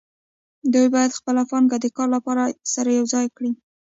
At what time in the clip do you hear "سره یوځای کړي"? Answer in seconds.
2.73-3.51